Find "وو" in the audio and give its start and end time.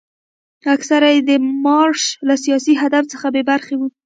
3.79-3.87